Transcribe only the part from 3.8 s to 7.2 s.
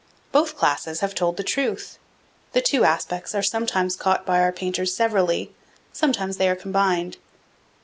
caught by our painters severally; sometimes they are combined.